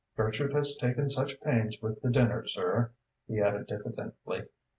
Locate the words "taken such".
0.77-1.39